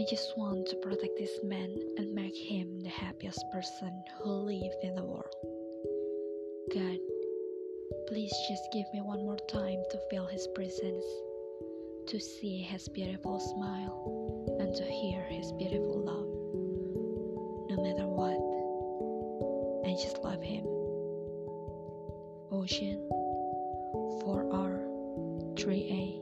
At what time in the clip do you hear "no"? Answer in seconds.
17.68-17.82